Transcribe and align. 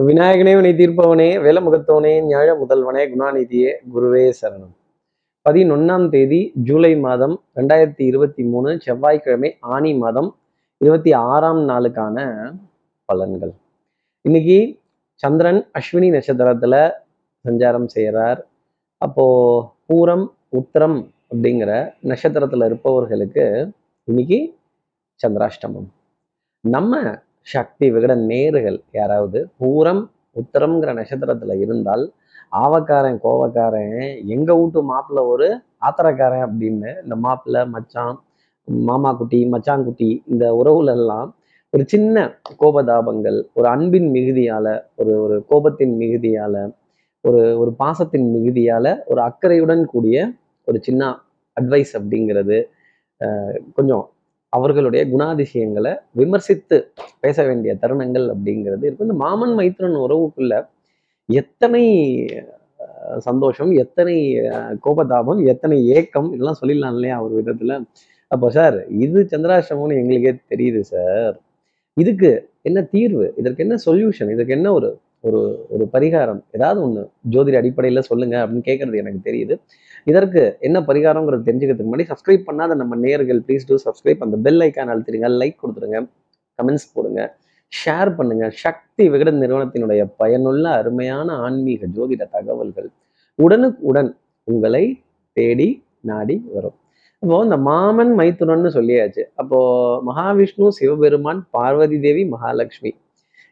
விநாயகனே 0.00 0.52
வினை 0.56 0.70
தீர்ப்பவனே 0.72 1.26
வேலமுகத்தவனே 1.44 2.12
ஞாழ 2.28 2.52
முதல்வனே 2.60 3.02
குணாநிதியே 3.12 3.72
குருவே 3.94 4.32
சரணம். 4.40 4.72
பதினொன்னாம் 5.48 6.08
தேதி 6.08 6.52
ஜூலை 6.54 6.96
மாதம் 6.96 7.34
ரெண்டாயிரத்தி 7.56 8.02
இருபத்தி 8.06 8.42
மூணு 8.42 8.80
செவ்வாய்க்கிழமை 8.80 9.56
ஆனி 9.60 9.94
மாதம் 9.94 10.36
இருபத்தி 10.78 11.12
ஆறாம் 11.12 11.68
நாளுக்கான 11.68 12.16
பலன்கள். 13.12 13.52
இன்னைக்கு 14.20 14.78
சந்திரன் 15.14 15.68
அஸ்வினி 15.78 16.08
நட்சத்திரத்துல 16.16 16.90
சஞ்சாரம் 17.48 17.86
செய்கிறார் 17.86 18.46
அப்போ 18.98 19.26
பூரம் 19.88 20.26
உத்திரம் 20.48 20.98
அப்படிங்கிற 21.34 21.92
நட்சத்திரத்துல 22.02 22.64
இருப்பவர்களுக்கு 22.64 23.72
இன்னைக்கு 24.04 24.40
சந்திராஷ்டமம். 25.26 25.90
நம்ம 26.60 27.22
சக்தி 27.46 27.86
விகட 27.90 28.14
நேர்கள் 28.28 28.78
யாராவது 28.92 29.38
பூரம் 29.60 30.02
உத்தரம்ங்கிற 30.36 30.90
நட்சத்திரத்துல 30.94 31.54
இருந்தால் 31.58 32.04
ஆவக்காரன் 32.56 33.18
கோவக்காரன் 33.22 33.94
எங்க 34.28 34.50
வீட்டு 34.54 34.80
மாப்பிள்ள 34.82 35.20
ஒரு 35.26 35.48
ஆத்திரக்காரன் 35.82 36.44
அப்படின்னு 36.46 36.90
இந்த 37.02 37.16
மாப்பிள்ளை 37.16 37.62
மச்சான் 37.66 38.16
மாமா 38.86 39.10
குட்டி 39.12 39.38
மச்சாங்குட்டி 39.52 40.10
இந்த 40.26 40.44
உறவுல 40.54 40.92
எல்லாம் 40.92 41.30
ஒரு 41.72 41.84
சின்ன 41.86 42.24
கோபதாபங்கள் 42.60 43.38
ஒரு 43.52 43.66
அன்பின் 43.68 44.08
மிகுதியால 44.12 44.66
ஒரு 44.96 45.12
ஒரு 45.20 45.36
கோபத்தின் 45.50 45.94
மிகுதியால 45.96 46.56
ஒரு 47.24 47.42
ஒரு 47.56 47.70
பாசத்தின் 47.78 48.28
மிகுதியால 48.34 48.86
ஒரு 49.06 49.20
அக்கறையுடன் 49.20 49.84
கூடிய 49.84 50.16
ஒரு 50.68 50.78
சின்ன 50.80 51.02
அட்வைஸ் 51.56 51.92
அப்படிங்கிறது 51.98 52.58
கொஞ்சம் 53.74 54.04
அவர்களுடைய 54.52 55.02
குணாதிசயங்களை 55.12 55.92
விமர்சித்து 56.20 56.76
பேச 57.20 57.38
வேண்டிய 57.48 57.72
தருணங்கள் 57.82 58.26
அப்படிங்கிறது 58.34 58.84
இருக்கு. 58.86 59.06
இந்த 59.08 59.16
மாமன் 59.24 59.54
மைத்ரன் 59.58 59.98
உறவுக்குள்ள 60.04 60.54
எத்தனை 61.28 61.84
அஹ், 63.06 63.20
சந்தோஷம் 63.20 63.72
எத்தனை 63.82 64.16
கோபதாபம் 64.86 65.40
எத்தனை 65.52 65.78
ஏக்கம் 65.96 66.28
இதெல்லாம் 66.34 66.60
சொல்லிடலாம் 66.60 66.96
இல்லையா 66.96 67.16
ஒரு 67.26 67.34
விதத்துல. 67.40 67.74
அப்போ 68.30 68.48
சார் 68.50 68.76
இது 68.98 69.20
சந்திராஷ்டமம்னு 69.32 70.00
எங்களுக்கே 70.02 70.32
தெரியுது 70.52 70.82
சார். 70.92 71.36
இதுக்கு 71.96 72.30
என்ன 72.62 72.80
தீர்வு? 72.94 73.26
இதற்கு 73.40 73.64
என்ன 73.66 73.76
சொல்யூஷன்? 73.86 74.30
இதற்கு 74.34 74.56
என்ன 74.58 74.68
ஒரு 74.72 74.90
ஒரு 75.24 75.40
ஒரு 75.74 75.84
பரிகாரம்? 75.94 76.40
ஏதாவது 76.52 76.80
ஒன்று 76.82 77.02
ஜோதிட 77.34 77.56
அடிப்படையில் 77.60 78.08
சொல்லுங்க 78.10 78.36
அப்படின்னு 78.42 78.68
கேட்கறது 78.70 79.02
எனக்கு 79.02 79.20
தெரியுது. 79.28 79.54
இதற்கு 80.10 80.42
என்ன 80.60 80.80
பரிகாரங்கிறது 80.80 81.46
தெரிஞ்சுக்கிறதுக்கு 81.48 81.92
முன்னாடி 81.92 82.06
சப்ஸ்கிரைப் 82.12 82.48
பண்ணாத 82.48 82.74
நம்ம 82.80 82.96
நேர்கள் 82.96 83.40
ப்ளீஸ் 83.46 83.68
டூ 83.68 83.76
சப்ஸ்கிரைப் 83.86 84.24
அந்த 84.26 84.36
பெல் 84.46 84.60
ஐக்கான் 84.66 84.92
அழுத்திடுங்க 84.94 85.30
லைக் 85.42 85.56
கொடுத்துருங்க 85.62 86.00
கமெண்ட்ஸ் 86.58 86.88
போடுங்க 86.94 87.20
ஷேர் 87.72 88.10
பண்ணுங்க. 88.16 88.44
சக்தி 88.62 89.04
விகடன் 89.08 89.40
நிறுவனத்தினுடைய 89.42 90.02
பயனுள்ள 90.16 90.64
அருமையான 90.70 91.36
ஆன்மீக 91.44 91.86
ஜோதிட 91.96 92.22
தகவல்கள் 92.30 92.88
உடனுக்குடன் 93.38 94.10
உங்களை 94.48 94.84
தேடி 95.36 95.68
நாடி 96.10 96.36
வரும். 96.54 96.76
அப்போ 97.22 97.36
இந்த 97.42 97.56
மாமன் 97.56 98.12
மைத்துனன்னு 98.18 98.70
சொல்லியாச்சு. 98.78 99.22
அப்போ 99.34 99.58
மகாவிஷ்ணு 100.08 100.68
சிவபெருமான் 100.68 101.40
பார்வதி 101.50 102.00
தேவி 102.00 102.24
மகாலட்சுமி. 102.26 102.92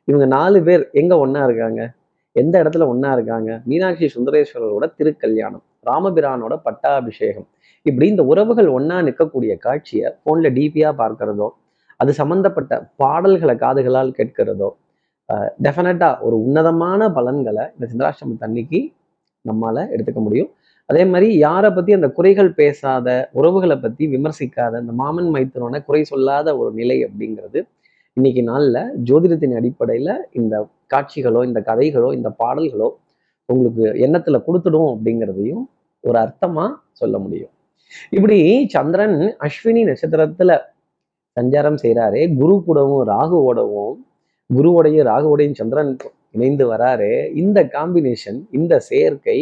இவங்க 0.08 0.26
நாலு 0.36 0.58
பேர் 0.62 0.84
எங்க 0.92 1.14
ஒன்னா 1.26 1.42
இருக்காங்க? 1.44 1.80
எந்த 2.36 2.54
இடத்துல 2.62 2.86
ஒன்னா 2.92 3.12
இருக்காங்க? 3.12 3.50
மீனாட்சி 3.64 4.06
சுந்தரேஸ்வரரோட 4.14 4.86
திருக்கல்யாணம். 4.98 5.64
ராமபிரானோட 5.86 6.54
பட்டாபிஷேகம். 6.66 7.48
இப்படி 7.86 8.06
இந்த 8.12 8.22
உறவுகள் 8.32 8.68
ஒன்னா 8.76 8.96
நிற்கக்கூடிய 9.08 9.52
காட்சியை 9.66 10.08
போன்ல 10.24 10.48
டிபியா 10.58 10.90
பார்க்கறதோ 11.02 11.48
அது 12.00 12.10
சம்பந்தப்பட்ட 12.20 12.72
பாடல்களை 13.02 13.54
காதுகளால் 13.64 14.16
கேட்கிறதோ 14.18 14.70
டெஃபினட்டாக 15.64 16.24
ஒரு 16.26 16.36
உன்னதமான 16.44 17.10
பலன்களை 17.16 17.64
இந்த 17.74 17.84
சந்திராஷ்டமத்து 17.90 18.46
அன்னைக்கு 18.46 18.80
நம்மால 19.44 19.76
எடுத்துக்க 19.94 20.20
முடியும். 20.26 20.50
அதே 20.88 21.02
மாதிரி 21.10 21.26
யாரை 21.46 21.68
பத்தி 21.72 21.90
அந்த 21.96 22.08
குறைகள் 22.16 22.50
பேசாத 22.60 23.08
உறவுகளை 23.38 23.76
பத்தி 23.84 24.04
விமர்சிக்காத 24.14 24.80
இந்த 24.82 24.92
மாமன் 25.00 25.28
மைத்தனோட 25.34 25.78
குறை 25.88 26.00
சொல்லாத 26.12 26.56
ஒரு 26.60 26.70
நிலை 26.80 26.96
அப்படிங்கிறது 27.06 27.60
இன்னைக்கு 28.16 28.42
நாள்ல 28.50 28.78
ஜோதிடத்தின் 29.08 29.54
அடிப்படையில 29.60 30.10
இந்த 30.40 30.54
காட்சிகளோ 30.94 31.42
இந்த 31.48 31.60
கதைகளோ 31.68 32.08
இந்த 32.18 32.28
பாடல்களோ 32.42 32.88
உங்களுக்கு 33.50 33.84
எண்ணத்துல 34.06 34.38
கொடுத்துடும் 34.46 34.90
அப்படிங்கிறதையும் 34.90 35.64
ஒரு 36.04 36.18
அர்த்தமா 36.18 36.64
சொல்ல 36.92 37.18
முடியும். 37.18 37.52
இப்படி 38.10 38.38
சந்திரன் 38.66 39.16
அஸ்வினி 39.40 39.82
நட்சத்திரத்துல 39.86 40.52
சஞ்சாரம் 41.36 41.78
செய்கிறாரே 41.82 42.22
குரு 42.38 42.62
கூடவும் 42.66 43.08
ராகுவோடவும் 43.08 43.96
குருவோடைய 44.50 45.02
ராகுவோடையும் 45.04 45.54
சந்திரன் 45.54 45.90
இணைந்து 46.30 46.64
வராரு 46.72 47.10
இந்த 47.34 47.64
காம்பினேஷன் 47.72 48.38
இந்த 48.50 48.78
சேர்க்கை 48.80 49.38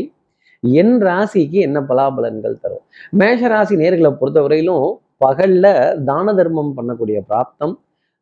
என் 0.62 0.96
ராசிக்கு 1.00 1.58
என்ன 1.58 1.78
பலாபலன்கள் 1.80 2.60
தரும்? 2.60 2.84
மேஷ 3.12 3.48
ராசி 3.48 3.76
நேர்களை 3.76 4.10
பொறுத்தவரையிலும் 4.20 4.86
பகல்ல 5.20 5.66
தான 6.04 6.34
தர்மம் 6.34 6.72
பண்ணக்கூடிய 6.76 7.18
பிராப்தம் 7.28 7.74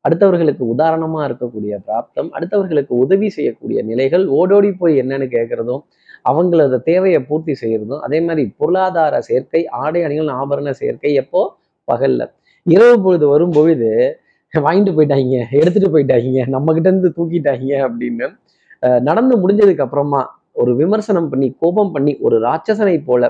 அடுத்தவர்களுக்கு 0.06 0.64
உதாரணமா 0.74 1.20
இருக்கக்கூடிய 1.28 1.74
பிராப்தம் 1.86 2.30
அடுத்தவர்களுக்கு 2.36 2.92
உதவி 3.04 3.28
செய்யக்கூடிய 3.28 3.78
நிலைகள் 3.82 4.24
ஓடோடி 4.38 4.70
போய் 4.72 5.00
என்னன்னு 5.02 5.26
கேட்கறதும் 5.28 5.82
அவங்களோட 6.24 6.76
தேவையை 6.82 7.20
பூர்த்தி 7.22 7.54
செய்யறதும் 7.62 8.00
அதே 8.00 8.18
மாதிரி 8.20 8.44
பொருளாதார 8.56 9.20
சேர்க்கை 9.20 9.60
ஆடை 9.82 10.00
அணிகள் 10.04 10.30
ஆபரண 10.36 10.70
சேர்க்கை 10.80 11.12
எப்போ? 11.14 11.40
பகல்ல. 11.88 12.22
இரவு 12.66 12.96
பொழுது 13.02 13.26
வரும் 13.28 13.54
பொழுது 13.56 13.90
வாங்கிட்டு 14.52 14.92
போயிட்டாங்க 14.96 15.36
எடுத்துட்டு 15.60 15.88
போயிட்டாங்க 15.94 16.46
நம்ம 16.48 16.72
கிட்ட 16.72 16.88
இருந்து 16.88 17.10
தூக்கிட்டாங்க 17.16 17.72
அப்படின்னு 17.86 18.26
நடந்து 19.00 19.34
முடிஞ்சதுக்கு 19.42 19.84
அப்புறமா 19.86 20.20
ஒரு 20.52 20.72
விமர்சனம் 20.76 21.28
பண்ணி 21.28 21.48
கோபம் 21.60 21.92
பண்ணி 21.92 22.12
ஒரு 22.20 22.36
ராட்சசனை 22.40 22.96
போல 23.04 23.24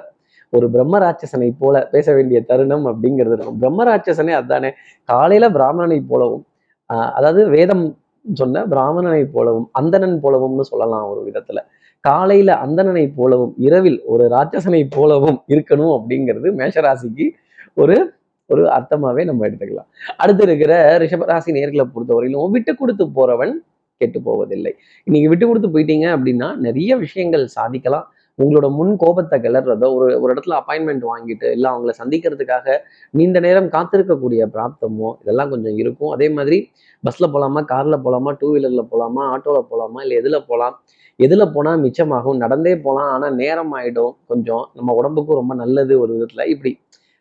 ஒரு 0.52 0.66
பிரம்ம 0.70 0.98
ராட்சசனை 0.98 1.48
போல 1.58 1.76
பேச 1.92 2.06
வேண்டிய 2.14 2.38
தருணம் 2.40 2.86
அப்படிங்கிறது 2.86 3.34
இருக்கும் 3.36 3.58
பிரம்ம 3.58 3.84
ராட்சசனே 3.84 4.32
அதானே. 4.32 4.70
காலையில 5.08 5.46
பிராமணனை 5.50 5.98
போலவும் 6.08 6.44
அதாவது 6.90 7.42
வேதம் 7.56 7.84
சொன்ன 8.24 8.62
பிராமணனை 8.72 9.22
போலவும் 9.34 9.66
அந்தணன் 9.72 10.18
போலவும்னு 10.24 10.64
சொல்லலாம் 10.72 11.06
ஒரு 11.12 11.20
விதத்துல. 11.28 11.58
காலையில 12.04 12.50
அந்தணனை 12.64 13.04
போலவும் 13.18 13.54
இரவில் 13.66 13.98
ஒரு 14.12 14.24
ராட்சசனை 14.34 14.82
போலவும் 14.96 15.38
இருக்கணும் 15.54 15.94
அப்படிங்கிறது 15.96 16.48
மேஷராசிக்கு 16.60 17.26
ஒரு 17.74 17.96
ஒரு 18.50 18.62
அர்த்தமாவே 18.76 19.22
நம்ம 19.24 19.44
எடுத்துக்கலாம். 19.46 19.88
அடுத்து 20.16 20.42
இருக்கிற 20.42 20.72
ரிஷபராசி 21.02 21.50
நேர்களை 21.56 21.84
பொறுத்தவரையிலும் 21.94 22.52
விட்டு 22.56 22.72
கொடுத்து 22.76 23.04
போறவன் 23.16 23.54
கெட்டு 24.00 24.18
போவதில்லை. 24.22 24.72
இன்னைக்கு 25.06 25.28
விட்டு 25.32 25.46
கொடுத்து 25.46 25.68
போயிட்டீங்க 25.74 26.06
அப்படின்னா 26.16 26.48
நிறைய 26.66 26.96
விஷயங்கள் 26.96 27.44
சாதிக்கலாம். 27.56 28.06
உங்களோட 28.38 28.66
முன் 28.78 28.92
கோபத்தை 29.02 29.36
கிளறதோ 29.44 29.88
ஒரு 29.96 30.06
ஒரு 30.22 30.30
இடத்துல 30.34 30.56
அப்பாயின்மெண்ட் 30.60 31.04
வாங்கிட்டு 31.10 31.46
இல்லை 31.56 31.68
அவங்கள 31.72 31.92
சந்திக்கிறதுக்காக 32.00 32.74
நீண்ட 33.18 33.38
நேரம் 33.46 33.68
காத்திருக்கக்கூடிய 33.74 34.42
பிராப்தமோ 34.54 35.10
இதெல்லாம் 35.22 35.52
கொஞ்சம் 35.52 35.76
இருக்கும். 35.82 36.10
அதே 36.16 36.28
மாதிரி 36.38 36.58
பஸ்ஸில் 37.04 37.32
போகலாமா 37.34 37.60
காரில் 37.72 38.02
போகலாமா 38.04 38.32
டூ 38.40 38.48
வீலரில் 38.54 38.88
போகலாமா 38.92 39.22
ஆட்டோவில் 39.34 39.68
போகலாமா 39.70 40.00
இல்லை 40.04 40.16
எதில் 40.22 40.38
போகலாம் 40.50 40.76
எதில் 41.18 41.52
போனால் 41.54 41.80
மிச்சமாகும்? 41.84 42.38
நடந்தே 42.44 42.74
போகலாம் 42.86 43.10
ஆனால் 43.14 43.36
நேரம் 43.42 43.72
ஆகிடும் 43.78 44.12
கொஞ்சம் 44.30 44.64
நம்ம 44.78 44.94
உடம்புக்கும் 45.00 45.38
ரொம்ப 45.40 45.52
நல்லது 45.62 45.94
ஒரு 46.02 46.12
விதத்தில். 46.16 46.50
இப்படி 46.54 46.72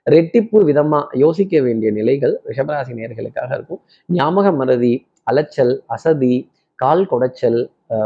ரெட்டிப்பு 0.08 0.58
விதமாக 0.70 1.18
யோசிக்க 1.24 1.62
வேண்டிய 1.68 1.90
நிலைகள் 2.00 2.34
ரிஷபராசி 2.50 2.96
நேர்களுக்காக 3.00 3.50
இருக்கும். 3.58 3.82
ஞாபக 4.10 4.48
மறதி 4.60 4.94
அலைச்சல் 5.32 5.74
அசதி 5.96 6.34
கால் 6.80 7.06
குடைச்சல் 7.12 7.60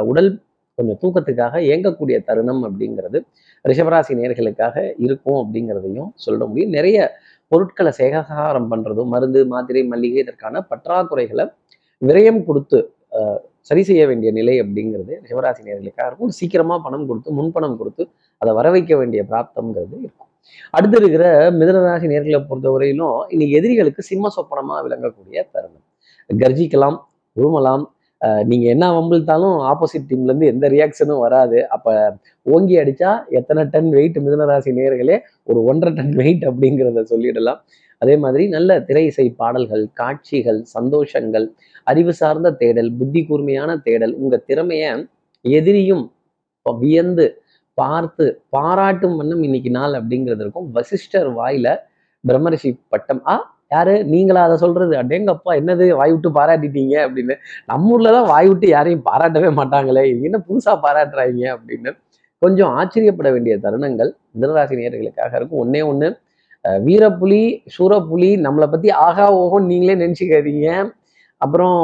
உடல் 0.10 0.32
கொஞ்சம் 0.80 1.00
தூக்கத்துக்காக 1.02 1.62
இயங்கக்கூடிய 1.70 2.18
தருணம் 2.28 2.62
அப்படிங்கிறது 2.68 3.20
ரிஷபராசி 3.66 4.14
நேர்களுக்காக 4.20 4.76
இருக்கும் 5.06 5.40
அப்படிங்கிறதையும் 5.42 6.12
சொல்ல 6.26 6.42
முடியும். 6.50 6.72
நிறைய 6.78 6.98
பொருட்களை 7.52 7.92
சேகசாரம் 8.00 8.70
பண்றதும் 8.72 9.12
மருந்து 9.16 9.40
மாத்திரை 9.54 9.82
மல்லிகை 9.92 10.20
இதற்கான 10.26 10.62
பற்றாக்குறைகளை 10.72 11.46
விரயம் 12.02 12.42
கொடுத்து 12.50 12.80
சரி 13.70 13.82
செய்ய 13.90 14.02
வேண்டிய 14.10 14.30
நிலை 14.38 14.56
அப்படிங்கிறது 14.64 15.14
ரிஷபராசி 15.24 15.62
நேர்களுக்காக 15.68 16.08
இருக்கும். 16.10 16.32
சீக்கிரமா 16.40 16.76
பணம் 16.86 17.06
கொடுத்து 17.10 17.30
முன்பணம் 17.40 17.76
கொடுத்து 17.80 18.04
அதை 18.42 18.52
வர 18.60 18.68
வைக்க 18.76 18.94
வேண்டிய 19.00 19.22
பிராப்தம்ங்கிறது 19.32 19.96
இருக்கும். 20.04 20.30
அடுத்து 20.78 20.98
இருக்கிற 21.02 21.26
மிதனராசி 21.60 22.08
நேர்களை 22.14 22.40
பொறுத்தவரையிலும் 22.50 23.16
இன்னைக்கு 23.34 23.56
எதிரிகளுக்கு 23.60 24.02
சிம்ம 24.10 24.32
சொப்பனமா 24.36 24.76
விளங்கக்கூடிய 24.86 25.40
தருணம். 25.54 25.86
கர்ஜிக்கலாம் 26.30 26.98
உருமலாம் 27.38 27.84
நீங்கள் 28.22 28.48
நீங்க 28.50 28.66
என்ன 28.74 28.86
வம்பிழ்த்தாலும் 28.96 29.58
ஆப்போசிட் 29.72 30.08
டீம்ல 30.10 30.32
இருந்து 30.32 30.50
எந்த 30.54 30.66
ரியாக்ஷனும் 30.76 31.22
வராது. 31.26 31.58
அப்ப 31.76 31.88
ஓங்கி 32.46 32.76
அடிச்சா 32.82 33.12
எத்தனை 33.40 33.64
டன் 33.74 33.92
வெயிட் 33.98 34.18
மிதனராசி 34.26 34.72
நேர்களே 34.80 35.18
ஒரு 35.50 35.60
ஒன்றரை 35.72 35.92
டன் 36.00 36.16
வெயிட் 36.22 36.44
அப்படிங்கிறத 36.50 37.04
சொல்லிடலாம். 37.12 37.60
அதே 38.02 38.16
மாதிரி 38.24 38.44
நல்ல 38.56 38.80
திரை 38.90 39.04
இசை 39.12 39.26
பாடல்கள் 39.42 39.84
காட்சிகள் 40.02 40.60
சந்தோஷங்கள் 40.76 41.48
அறிவு 41.92 42.14
சார்ந்த 42.22 42.50
தேடல் 42.62 42.92
புத்தி 43.00 43.22
கூர்மையான 43.30 43.72
தேடல் 43.88 44.14
உங்க 44.22 44.38
திறமையை 44.50 44.92
எதிரியும் 45.46 46.06
வியந்து 46.66 47.26
பார்த்து 47.78 48.26
பாராட்டும் 48.56 49.16
வண்ணம் 49.20 49.44
இன்னைக்கு 49.48 49.72
நாள் 49.78 49.94
அப்படிங்கிறது 50.00 50.44
இருக்கும். 50.46 50.68
வசிஷ்டர் 50.78 51.30
வாயில 51.38 51.68
பிரம்மரிஷி 52.24 52.72
பட்டம். 52.94 53.22
ஆ 53.34 53.36
யாரு? 53.72 53.94
நீங்களா 54.12 54.44
அதை 54.48 54.56
சொல்றது. 54.64 54.94
அடேங்கப்பா 55.02 55.52
என்னது? 55.60 55.86
வாய் 56.00 56.14
விட்டு 56.14 56.30
பாராட்டிட்டீங்க 56.38 56.96
அப்படின்னு. 57.06 57.36
நம்ம 57.72 57.92
ஊர்ல 57.96 58.12
தான் 58.18 58.30
வாய் 58.34 58.48
விட்டு 58.52 58.68
யாரையும் 58.76 59.04
பாராட்டவே 59.10 59.50
மாட்டாங்களே. 59.60 60.04
இது 60.12 60.28
என்ன 60.30 60.40
புதுசா 60.48 60.74
பாராட்டுறாங்க 60.86 61.44
அப்படின்னு. 61.56 61.92
கொஞ்சம் 62.44 62.72
ஆச்சரியப்பட 62.80 63.30
வேண்டிய 63.36 63.54
தருணங்கள் 63.66 64.12
மிதனராசி 64.36 64.76
நேயர்களுக்காக 64.80 65.32
இருக்கும். 65.40 65.62
ஒன்னே 65.66 65.82
ஒன்று 65.92 66.10
வீரப்புலி 66.88 67.44
சூரப்புலி 67.76 68.30
நம்மளை 68.46 68.68
பத்தி 68.72 68.90
ஆகா 69.08 69.26
ஓகோன்னு 69.42 69.72
நீங்களே 69.72 69.96
நினைச்சுக்காதீங்க. 70.04 70.68
அப்புறம் 71.38 71.78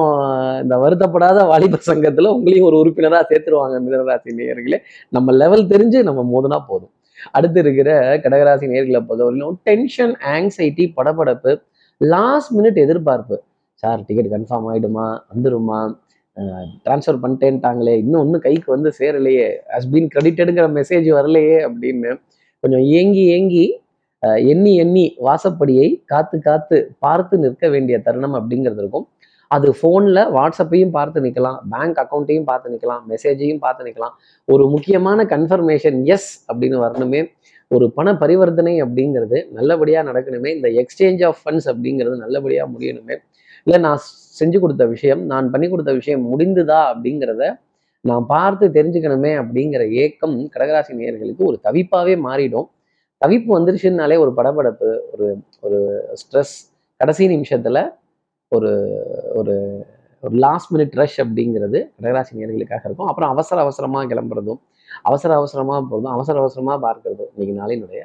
இந்த 0.64 0.76
வருத்தப்படாத 0.84 1.40
வாலிப 1.52 1.78
சங்கத்துல 1.90 2.32
உங்களையும் 2.38 2.68
ஒரு 2.70 2.78
உறுப்பினரா 2.82 3.20
சேர்த்துருவாங்க 3.30 3.78
மிதனராசி 3.86 4.36
நேயர்களே. 4.40 4.80
நம்ம 5.10 5.32
லெவல் 5.42 5.70
தெரிஞ்சு 5.74 6.00
நம்ம 6.10 6.24
மோதுனா 6.34 6.60
போதும். 6.72 6.92
அடுத்து 7.38 7.60
இருக்கிற 7.64 7.90
கடகராசி 8.24 8.66
நேர்களை 8.74 9.00
பொறுத்தவரையிலும் 9.08 9.56
டென்ஷன் 9.68 10.14
ஆங்ஸைட்டி 10.34 10.86
படபடப்பு 10.98 11.52
லாஸ்ட் 12.02 12.52
மினிட் 12.58 12.80
எதிர்பார்ப்பு. 12.86 13.36
சார் 13.84 14.02
டிக்கெட் 14.08 14.32
கன்ஃபார்ம் 14.34 14.68
ஆகிடுமா 14.72 15.06
வந்துருமா? 15.32 15.80
ட்ரான்ஸ்ஃபர் 16.86 17.20
பண்ணிட்டேன்ட்டாங்களே. 17.24 17.94
இன்னும் 18.04 18.22
ஒன்றும் 18.24 18.44
கைக்கு 18.46 18.70
வந்து 18.76 18.90
சேரலையே. 19.00 19.48
ஹஸ் 19.74 19.90
பீன் 19.94 20.10
கிரெடிட்டடுங்கிற 20.14 20.68
மெசேஜ் 20.80 21.08
வரலையே 21.18 21.58
அப்படின்னு 21.68 22.12
கொஞ்சம் 22.64 22.86
ஏங்கி 23.00 23.26
ஏங்கி 23.38 23.66
எண்ணி 24.52 24.72
எண்ணி 24.84 25.06
வாசப்படியை 25.26 25.88
காத்து 26.12 26.38
காத்து 26.46 26.78
பார்த்து 27.04 27.36
நிற்க 27.44 27.68
வேண்டிய 27.74 27.96
தருணம் 28.06 28.36
அப்படிங்கிறது 28.40 28.82
இருக்கும். 28.84 29.06
அது 29.52 29.68
ஃபோனில் 29.80 30.22
வாட்ஸ்அப்பையும் 30.36 30.94
பார்த்து 30.96 31.24
நிற்கலாம் 31.26 31.58
பேங்க் 31.74 32.00
அக்கௌண்ட்டையும் 32.04 32.48
பார்த்து 32.50 32.72
நிற்கலாம் 32.74 33.04
மெசேஜையும் 33.12 33.62
பார்த்து 33.66 33.86
நிற்கலாம் 33.88 34.16
ஒரு 34.54 34.64
முக்கியமான 34.74 35.26
கன்ஃபர்மேஷன் 35.34 36.00
எஸ் 36.16 36.30
அப்படின்னு 36.50 36.80
வரணுமே. 36.86 37.22
ஒரு 37.68 37.92
பண 37.92 38.08
பரிவர்த்தனை 38.18 38.74
அப்படிங்கிறது 38.84 39.38
நல்லபடியாக 39.52 40.04
நடக்கணுமே. 40.10 40.50
இந்த 40.56 40.68
எக்ஸ்சேஞ்ச் 40.82 41.26
ஆஃப் 41.26 41.40
ஃபண்ட்ஸ் 41.44 41.68
அப்படிங்கிறது 41.72 42.18
நல்லபடியாக 42.18 42.68
முடியணுமே. 42.72 43.16
இல்லை 43.64 43.80
நான் 43.80 44.02
செஞ்சு 44.40 44.60
கொடுத்த 44.60 44.86
விஷயம் 44.86 45.22
நான் 45.26 45.50
பண்ணி 45.50 45.70
கொடுத்த 45.70 45.94
விஷயம் 45.94 46.24
முடிந்துதா 46.32 46.80
அப்படிங்கிறத 46.92 47.44
நான் 48.02 48.26
பார்த்து 48.26 48.66
தெரிஞ்சுக்கணுமே 48.68 49.32
அப்படிங்கிற 49.42 49.84
ஏக்கம் 50.04 50.36
கடகராசி 50.56 50.94
நேயர்களுக்கு 51.00 51.44
ஒரு 51.50 51.60
தவிப்பாகவே 51.64 52.16
மாறிடும். 52.28 52.68
தவிப்பு 53.26 53.50
வந்துருச்சுன்னாலே 53.58 54.18
ஒரு 54.24 54.32
படபடப்பு 54.38 54.90
ஒரு 55.12 55.28
ஒரு 55.62 55.80
ஸ்ட்ரெஸ் 56.22 56.56
கடைசி 56.98 57.28
நிமிஷத்தில் 57.28 57.82
ஒரு 58.48 58.72
ஒரு 59.34 59.56
ஒரு 60.24 60.36
லாஸ்ட் 60.36 60.70
மினிட் 60.74 60.96
ரஷ் 61.00 61.20
அப்படிங்கிறது 61.22 61.80
கடகராசி 61.96 62.38
நேர்களுக்காக 62.40 62.84
இருக்கும். 62.86 63.08
அப்புறம் 63.08 63.30
அவசர 63.30 63.62
அவசரமாக 63.62 64.16
கிளம்புறதும் 64.16 64.60
அவசர 65.02 65.34
அவசரமா 65.36 65.78
போகிறதும் 65.92 66.16
அவசர 66.18 66.40
அவசரமா 66.40 66.76
பார்க்கறது 66.82 67.26
இன்னைக்கு 67.36 67.56
நாளினுடைய 67.62 68.04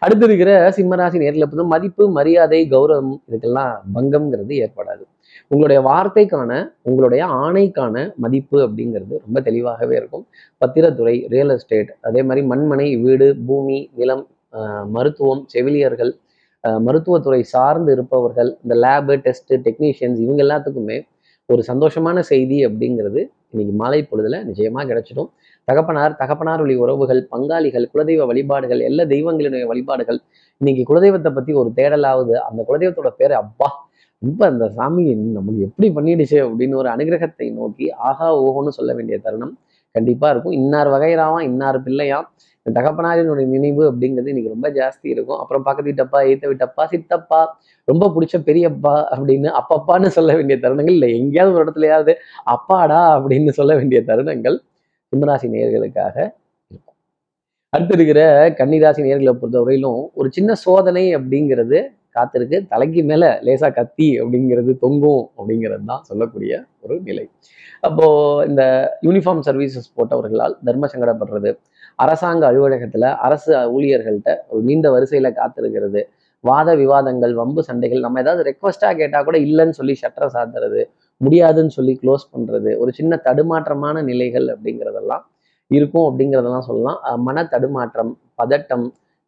அடுத்து 0.00 0.24
இருக்கிற 0.24 0.70
சிம்மராசி 0.76 1.16
நேரில் 1.18 1.44
பொறுத்தும் 1.44 1.66
மதிப்பு 1.66 2.10
மரியாதை 2.10 2.68
கௌரவம் 2.70 3.12
இதுக்கெல்லாம் 3.30 3.74
பங்கம்ங்கிறது 3.94 4.54
ஏற்படாது. 4.64 5.02
உங்களுடைய 5.48 5.80
வார்த்தைக்கான 5.88 6.72
உங்களுடைய 6.82 7.26
ஆணைக்கான 7.26 8.14
மதிப்பு 8.16 8.68
அப்படிங்கிறது 8.68 9.14
ரொம்ப 9.26 9.40
தெளிவாகவே 9.40 9.96
இருக்கும். 9.96 10.26
பத்திரத்துறை 10.60 11.28
ரியல் 11.28 11.48
எஸ்டேட் 11.48 11.96
அதே 12.00 12.22
மாதிரி 12.22 12.46
மண்மனை 12.46 13.02
வீடு 13.02 13.36
பூமி 13.46 13.90
நிலம் 13.94 14.26
ஆஹ் 14.52 14.86
மருத்துவம் 14.86 15.44
செவிலியர்கள் 15.46 16.12
ஆஹ் 16.64 16.80
மருத்துவத்துறை 16.86 17.40
சார்ந்து 17.42 17.92
இருப்பவர்கள் 17.92 18.58
இந்த 18.62 18.74
லேபு 18.74 19.16
டெஸ்ட் 19.16 19.52
டெக்னீஷியன்ஸ் 19.52 20.20
இவங்க 20.20 20.42
எல்லாத்துக்குமே 20.42 21.06
ஒரு 21.46 21.62
சந்தோஷமான 21.66 22.18
செய்தி 22.18 22.66
அப்படிங்கிறது 22.66 23.20
இன்னைக்கு 23.50 23.74
மாலை 23.76 24.08
பொழுதுல 24.10 24.38
நிச்சயமா 24.44 24.80
கிடைச்சிடும். 24.90 25.30
தகப்பனார் 25.68 26.12
தகப்பனார் 26.20 26.62
வழி 26.64 26.74
உறவுகள் 26.84 27.20
பங்காளிகள் 27.32 27.86
குலதெய்வ 27.92 28.26
வழிபாடுகள் 28.30 28.80
எல்லா 28.88 29.04
தெய்வங்களினுடைய 29.14 29.66
வழிபாடுகள் 29.72 30.18
இன்னைக்கு 30.60 30.82
குலதெய்வத்தை 30.90 31.30
பத்தி 31.38 31.52
ஒரு 31.62 31.70
தேடலாவது 31.76 32.34
அந்த 32.48 32.60
குலதெய்வத்தோட 32.68 33.10
பேர் 33.20 33.34
அப்பா. 33.42 33.68
ரொம்ப 34.22 34.40
அந்த 34.52 34.64
சாமி 34.76 35.02
நம்மளுக்கு 35.36 35.66
எப்படி 35.68 35.88
பண்ணிடுச்சு 35.96 36.38
அப்படின்னு 36.46 36.76
ஒரு 36.82 36.88
அனுகிரகத்தை 36.94 37.46
நோக்கி 37.58 37.86
ஆஹா 38.08 38.28
ஓஹோன்னு 38.44 38.72
சொல்ல 38.78 38.92
வேண்டிய 38.94 39.16
தருணம் 39.26 39.52
கண்டிப்பா 39.94 40.26
இருக்கும். 40.30 40.56
இன்னார் 40.60 40.90
வகைராவாம் 40.94 41.44
இன்னார் 41.50 41.78
பிள்ளையாம். 41.86 42.26
இந்த 42.66 42.72
தகப்பனாரினுடைய 42.78 43.46
நினைவு 43.46 43.82
அப்படிங்கிறது 43.90 44.32
இன்னைக்கு 44.32 44.54
ரொம்ப 44.54 44.68
ஜாஸ்தி 44.70 45.06
இருக்கும். 45.14 45.38
அப்புறம் 45.42 45.62
பக்கத்து 45.62 45.88
வீட்டப்பா 45.90 46.18
ஏத்த 46.30 46.44
வீட்டப்பா 46.52 46.84
சித்தப்பா 46.94 47.40
ரொம்ப 47.88 48.04
பிடிச்ச 48.14 48.36
பெரியப்பா 48.48 48.96
அப்படின்னு 49.14 49.50
அப்பப்பான்னு 49.60 50.10
சொல்ல 50.18 50.32
வேண்டிய 50.38 50.58
தருணங்கள் 50.64 50.96
இல்லை 50.98 51.10
எங்கேயாவது 51.20 51.56
ஒரு 51.56 51.64
இடத்துலயாவது 51.66 52.14
அப்பாடா 52.54 53.00
அப்படின்னு 53.16 53.54
சொல்ல 53.60 53.74
வேண்டிய 53.76 54.00
தருணங்கள். 54.10 54.58
சிம்மராசி 55.12 55.46
நேயர்களுக்காக 55.54 56.16
இருக்கும். 56.70 56.96
அடுத்து 57.72 57.94
இருக்கிற 57.98 58.20
கன்னிராசி 58.58 59.00
நேர்களை 59.06 59.32
பொறுத்தவரையிலும் 59.40 60.00
ஒரு 60.20 60.28
சின்ன 60.36 60.50
சோதனை 60.64 61.04
அப்படிங்கிறது 61.16 61.78
காத்திருக்கு. 62.16 62.58
தலைக்கு 62.72 63.00
மேல 63.10 63.24
லேசா 63.46 63.68
கத்தி 63.78 64.08
அப்படிங்கிறது 64.20 64.72
தொங்கும் 64.84 65.24
அப்படிங்கிறது 65.38 65.84
தான் 65.92 66.04
சொல்லக்கூடிய 66.10 66.52
ஒரு 66.84 66.94
நிலை. 67.08 67.24
அப்போ 67.86 68.06
இந்த 68.48 68.62
யூனிஃபார்ம் 69.06 69.42
சர்வீசஸ் 69.48 69.90
போட்டவர்களால் 69.96 70.54
தர்ம 70.68 70.88
சங்கடப்படுறது. 70.94 71.50
அரசாங்க 72.04 72.42
அலுவலகத்துல 72.50 73.04
அரசு 73.26 73.52
ஊழியர்கள்ட்ட 73.76 74.32
ஒரு 74.48 74.62
நீண்ட 74.68 74.88
வரிசையில 74.96 75.30
காத்திருக்கிறது. 75.40 76.00
வாத 76.44 76.74
விவாதங்கள் 76.80 77.32
வம்பு 77.34 77.62
சண்டைகள் 77.68 78.04
நம்ம 78.06 78.20
ஏதாவது 78.24 78.42
ரெக்வஸ்டா 78.50 78.88
கேட்டா 79.00 79.20
கூட 79.28 79.36
இல்லைன்னு 79.46 79.76
சொல்லி 79.78 79.94
ஷட்டரை 80.02 80.28
சாத்துறது. 80.36 80.82
முடியாதுன்னு 81.20 81.74
சொல்லி 81.78 81.92
க்ளோஸ் 82.02 82.24
பண்ணுறது 82.34 82.70
ஒரு 82.82 82.90
சின்ன 82.98 83.20
தடுமாற்றமான 83.26 84.02
நிலைகள் 84.10 84.46
அப்படிங்கிறதெல்லாம் 84.54 85.24
இருக்கும் 85.70 86.06
அப்படிங்கிறதெல்லாம் 86.08 86.68
சொல்லலாம். 86.70 86.98
மன 87.26 87.44
தடுமாற்றம் 87.54 88.12
பதட்டம் 88.40 88.86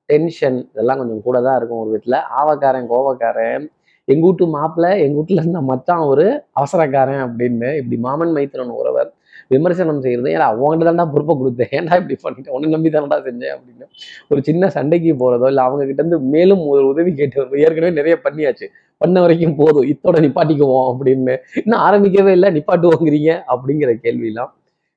டென்ஷன் 0.09 0.59
இதெல்லாம் 0.73 1.01
கொஞ்சம் 1.01 1.25
கூட 1.27 1.37
தான் 1.47 1.57
இருக்கும் 1.59 1.81
ஒரு 1.83 1.91
வீட்டில் 1.95 2.19
ஆவக்காரன் 2.41 2.89
கோவக்காரன் 2.93 3.65
எங்கள் 4.09 4.29
வீட்டு 4.29 4.45
மாப்பிள்ளை 4.57 4.91
எங்க 5.05 5.17
வீட்டுல 5.19 5.43
இருந்த 5.43 5.61
மச்சான் 5.71 6.05
ஒரு 6.13 6.25
அவசரக்காரன் 6.61 7.23
அப்படின்னு 7.27 7.69
இப்படி 7.81 7.97
மாமன் 8.07 8.33
மைத்திரன் 8.37 8.73
உறவர் 8.81 9.11
விமர்சனம் 9.55 10.03
செய்கிறது 10.05 10.29
ஏன்னா 10.35 10.47
அவங்ககிட்ட 10.51 10.87
தான்டா 10.89 11.07
பொறுப்பை 11.13 11.35
கொடுத்தேன். 11.41 11.73
ஏன்டா 11.79 11.95
இப்படி 12.01 12.17
பண்ணிட்டேன் 12.25 12.55
உன்னை 12.57 12.69
நம்பி 12.75 12.91
தானடா 12.97 13.19
செஞ்சேன் 13.29 13.55
அப்படின்னு. 13.57 13.87
ஒரு 14.33 14.41
சின்ன 14.49 14.71
சண்டைக்கு 14.77 15.13
போகிறதோ 15.23 15.49
இல்லை 15.53 15.63
அவங்க 15.69 15.85
இருந்து 15.95 16.19
மேலும் 16.35 16.63
ஒரு 16.73 16.85
உதவி 16.93 17.13
கேட்டு 17.21 17.63
ஏற்கனவே 17.65 17.93
நிறைய 18.01 18.17
பண்ணியாச்சு. 18.27 18.69
பண்ண 19.01 19.21
வரைக்கும் 19.21 19.57
போதும். 19.57 19.83
இத்தோட 19.83 20.17
நிப்பாட்டிக்குவோம் 20.17 20.97
அப்படின்னு. 20.99 21.37
இன்னும் 21.65 21.81
ஆரம்பிக்கவே 21.81 22.29
இல்லை. 22.29 22.51
நிப்பாட்டுவோங்கிறீங்க 22.53 23.43
அப்படிங்கிற 23.49 23.97
கேள்வியெல்லாம் 24.03 24.51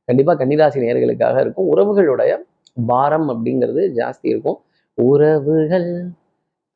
கண்டிப்பா 0.05 0.33
கன்னிராசி 0.33 0.77
நேர்களுக்காக 0.77 1.39
இருக்கும். 1.39 1.75
உறவுகளுடைய 1.75 2.37
பாரம் 2.87 3.29
அப்படிங்கிறது 3.29 3.91
ஜாஸ்தி 3.95 4.17
இருக்கும். 4.21 4.57
உறவுகள் 4.93 6.09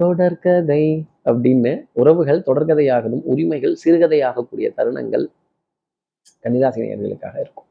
தொடர்கதை 0.03 1.03
அப்படின்னு 1.25 1.85
உறவுகள் 1.91 2.43
தொடர்கதையாகதும் 2.45 3.21
உரிமைகள் 3.23 3.77
சிறுகதையாகக்கூடிய 3.85 4.69
தருணங்கள் 4.77 5.25
கன்னிராசி 6.43 6.79
நேயர்களுக்காக 6.79 7.39
இருக்கும். 7.39 7.65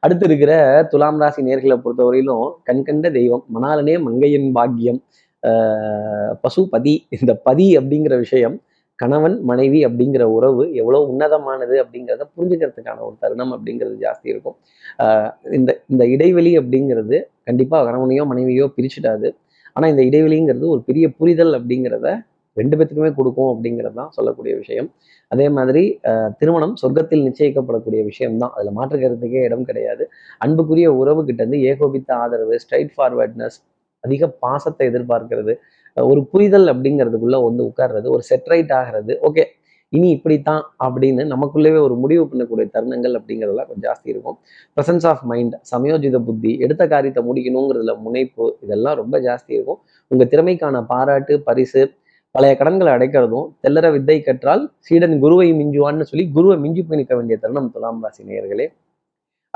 அடுத்து 0.00 0.26
இருக்கிற 0.26 0.82
துலாம் 0.90 1.18
ராசி 1.18 1.42
நேர்களை 1.42 1.80
பொறுத்தவரையிலும் 1.84 2.52
கண்கண்ட 2.64 3.10
தெய்வம் 3.10 3.44
மணாலனே 3.54 4.02
மங்கையன் 4.06 4.52
பாக்கியம் 4.52 5.02
ஆஹ் 5.46 6.32
பசுபதி. 6.42 6.98
இந்த 7.08 7.34
பதி 7.34 7.76
அப்படிங்கிற 7.76 8.18
விஷயம் 8.18 8.60
கணவன் 8.98 9.36
மனைவி 9.42 9.80
அப்படிங்கிற 9.86 10.24
உறவு 10.36 10.64
எவ்வளவு 10.80 11.04
உன்னதமானது 11.12 11.76
அப்படிங்கிறத 11.82 12.24
புரிஞ்சுக்கிறதுக்கான 12.36 13.02
ஒரு 13.08 13.16
தருணம் 13.20 13.52
அப்படிங்கிறது 13.56 13.96
ஜாஸ்தி 14.04 14.28
இருக்கும். 14.34 14.56
ஆஹ் 15.04 15.30
இந்த 15.58 15.70
இந்த 15.88 16.04
இடைவெளி 16.06 16.52
அப்படிங்கிறது 16.58 17.16
கண்டிப்பா 17.44 17.78
கணவனையோ 17.88 18.24
மனைவியோ 18.32 18.66
பிரிச்சுடாது. 18.76 19.30
ஆனா 19.76 19.86
இந்த 19.88 20.02
இடைவெளிங்கிறது 20.10 20.66
ஒரு 20.74 20.82
பெரிய 20.82 21.06
புரிதல் 21.20 21.54
அப்படிங்கிறத 21.58 22.08
ரெண்டு 22.56 22.76
பேத்துக்குமே 22.78 23.10
கொடுக்கும் 23.14 23.50
அப்படிங்கிறது 23.52 23.96
தான் 24.00 24.12
சொல்லக்கூடிய 24.16 24.54
விஷயம். 24.62 24.88
அதே 25.30 25.46
மாதிரி 25.48 25.82
ஆஹ் 26.10 26.30
திருமணம் 26.40 26.74
சொர்க்கத்தில் 26.82 27.24
நிச்சயிக்கப்படக்கூடிய 27.28 28.00
விஷயம் 28.10 28.38
தான் 28.38 28.52
அதுல 28.56 28.72
மாற்று 28.78 28.98
கருத்துக்கே 28.98 29.42
இடம் 29.48 29.66
கிடையாது. 29.70 30.04
அன்புக்குரிய 30.38 30.88
உறவு 31.02 31.20
கிட்ட 31.24 31.40
இருந்து 31.44 31.60
ஏகோபித்த 31.70 32.10
ஆதரவு 32.24 32.56
ஸ்ட்ரைட் 32.64 32.92
ஃபார்வர்ட்னஸ் 32.96 33.58
அதிக 34.04 34.28
பாசத்தை 34.44 34.84
எதிர்பார்க்கிறது 34.90 35.52
ஒரு 35.96 36.24
புரிதல் 36.24 36.66
அப்படிங்கிறதுக்குள்ள 36.66 37.38
வந்து 37.44 37.62
உட்கார்றது 37.64 38.08
ஒரு 38.08 38.22
செட்ரைட் 38.30 38.72
ஆகிறது. 38.72 39.18
ஓகே 39.28 39.44
இனி 39.88 40.10
இப்படித்தான் 40.10 40.62
அப்படின்னு 40.84 41.22
நமக்குள்ளேயே 41.32 41.78
ஒரு 41.78 41.94
முடிவு 41.94 42.22
பண்ணக்கூடிய 42.24 42.66
தருணங்கள் 42.76 43.14
அப்படிங்கிறதெல்லாம் 43.18 43.68
கொஞ்சம் 43.70 43.86
ஜாஸ்தி 43.88 44.08
இருக்கும். 44.12 44.38
ப்ரெசன்ஸ் 44.76 45.06
ஆஃப் 45.06 45.22
மைண்ட் 45.22 45.54
சமயோஜித 45.72 46.18
புத்தி 46.18 46.52
எடுத்த 46.58 46.86
காரியத்தை 46.86 47.24
முடிக்கணுங்கிறதுல 47.24 47.94
முனைப்பு 47.98 48.56
இதெல்லாம் 48.62 48.96
ரொம்ப 48.96 49.18
ஜாஸ்தி 49.20 49.52
இருக்கும். 49.58 49.80
உங்கள் 50.08 50.28
திறமைக்கான 50.28 50.84
பாராட்டு 50.86 51.40
பரிசு 51.40 51.82
பழைய 52.30 52.56
கடன்களை 52.56 52.90
அடைக்கிறதும் 52.92 53.48
தெல்லற 53.62 53.92
வித்தை 53.92 54.22
கற்றால் 54.22 54.62
சீடன் 54.78 55.18
குருவை 55.18 55.52
மிஞ்சுவான்னு 55.52 56.00
சொல்லி 56.00 56.30
குருவை 56.32 56.56
மிஞ்சி 56.58 56.82
போய் 56.82 56.96
நிற்க 56.96 57.14
வேண்டிய 57.16 57.38
தருணம் 57.42 57.70
துலாம் 57.70 58.00
ராசி 58.02 58.22
நேயர்களே. 58.24 58.66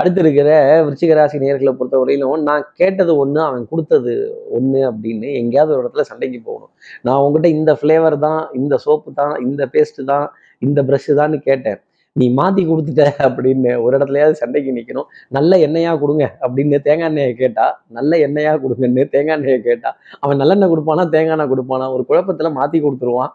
அடுத்து 0.01 0.21
இருக்கிற 0.23 0.49
விருச்சிகராசி 0.87 1.37
நேர்களை 1.43 1.71
பொறுத்த 1.77 1.95
பொறுத்தவரையிலும் 1.97 2.43
நான் 2.49 2.65
கேட்டது 2.81 3.13
ஒன்று 3.23 3.41
அவன் 3.45 3.63
கொடுத்தது 3.71 4.15
ஒன்று 4.57 4.81
அப்படின்னு 4.89 5.29
எங்கேயாவது 5.41 5.73
ஒரு 5.75 5.83
இடத்துல 5.83 6.05
சண்டைக்கு 6.09 6.39
போகணும். 6.49 6.73
நான் 7.07 7.21
உங்ககிட்ட 7.25 7.49
இந்த 7.59 7.73
ஃப்ளேவர் 7.79 8.17
தான் 8.27 8.43
இந்த 8.59 8.77
சோப்பு 8.85 9.11
தான் 9.21 9.35
இந்த 9.47 9.63
பேஸ்ட்டு 9.75 10.07
தான் 10.13 10.27
இந்த 10.63 10.83
ப்ரஷ்ஷு 10.89 11.17
தான்னு 11.21 11.39
கேட்டேன். 11.49 11.79
நீ 12.17 12.27
மாத்தி 12.41 12.63
கொடுத்துட்ட 12.69 13.07
அப்படின்னு 13.29 13.73
ஒரு 13.85 13.95
இடத்துலயாவது 13.97 14.37
சண்டைக்கு 14.43 14.77
நிற்கணும் 14.77 15.09
நல்ல 15.37 15.57
எண்ணெயா 15.67 15.95
கொடுங்க 16.03 16.25
அப்படின்னு 16.45 16.79
தேங்காய் 16.87 17.11
எண்ணெயை 17.11 17.33
கேட்டா 17.43 17.67
நல்ல 17.99 18.19
எண்ணெயா 18.27 18.53
கொடுங்கன்னு 18.63 19.03
தேங்காய் 19.15 19.37
எண்ணெயை 19.39 19.59
கேட்டா 19.69 19.91
அவன் 20.23 20.41
நல்லெண்ணெய் 20.43 20.73
கொடுப்பானா 20.75 21.05
தேங்காய் 21.17 21.37
எண்ணெய் 21.37 21.53
கொடுப்பானா 21.55 21.89
ஒரு 21.97 22.05
குழப்பத்துல 22.11 22.51
மாத்தி 22.61 22.81
கொடுத்துருவான். 22.87 23.35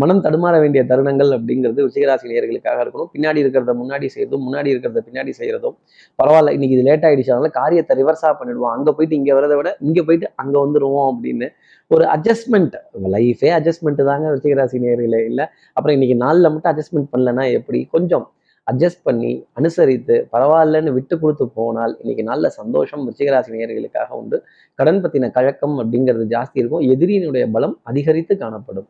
மனம் 0.00 0.22
தடுமாற 0.24 0.60
வேண்டிய 0.60 0.84
தருணங்கள் 0.84 1.30
அப்படிங்கிறது 1.36 1.86
விஷயராசி 1.88 2.26
நேர்களுக்காக 2.32 2.78
இருக்கணும். 2.84 3.10
பின்னாடி 3.14 3.38
இருக்கிறத 3.44 3.72
முன்னாடி 3.82 4.08
செய்யறதும் 4.14 4.44
முன்னாடி 4.46 4.68
இருக்கிறத 4.74 5.00
பின்னாடி 5.08 5.32
செய்யறதும். 5.40 5.76
பரவாயில்ல 6.22 6.52
இன்னைக்கு 6.52 6.76
இது 6.76 6.84
லேட் 6.88 7.06
ஆயிடுச்சு 7.08 7.32
அதனால 7.34 7.48
காரியத்தை 7.48 7.96
ரிவர்ஸா 8.02 8.30
பண்ணிடுவோம். 8.40 8.72
அங்க 8.76 8.92
போயிட்டு 8.92 9.16
இங்க 9.16 9.40
வரதை 9.40 9.56
விட 9.56 9.76
இங்க 9.80 10.02
போயிட்டு 10.02 10.32
அங்க 10.34 10.66
வந்துருவோம் 10.66 11.08
அப்படின்னு 11.12 11.48
ஒரு 11.86 12.04
அட்ஜஸ்ட்மெண்ட் 12.04 12.74
லைஃபே 13.14 13.50
அட்ஜஸ்ட்மெண்ட் 13.58 14.02
தாங்க 14.10 14.38
விஷயராசி 14.38 14.78
நேர்களே 14.86 15.24
இல்லை. 15.24 15.46
அப்புறம் 15.72 15.94
இன்னைக்கு 15.98 16.16
நாளில் 16.24 16.50
மட்டும் 16.50 16.72
அட்ஜஸ்ட்மெண்ட் 16.72 17.10
பண்ணலன்னா 17.16 17.52
எப்படி? 17.52 17.86
கொஞ்சம் 17.90 18.32
அட்ஜஸ்ட் 18.66 19.02
பண்ணி 19.02 19.46
அனுசரித்து 19.52 20.28
பரவாயில்லன்னு 20.32 20.90
விட்டு 20.92 21.18
கொடுத்து 21.18 21.48
போனால் 21.48 21.96
இன்னைக்கு 22.00 22.22
நல்ல 22.22 22.48
சந்தோஷம் 22.48 23.02
விருச்சிகராசி 23.06 23.50
நேர்களுக்காக 23.54 24.08
உண்டு. 24.10 24.42
கடன் 24.74 25.02
பத்தின 25.04 25.30
கழக்கம் 25.30 25.76
அப்படிங்கிறது 25.78 26.26
ஜாஸ்தி 26.36 26.58
இருக்கும். 26.62 26.80
எதிரியினுடைய 26.80 27.50
பலம் 27.50 27.80
அதிகரித்து 27.82 28.36
காணப்படும். 28.36 28.88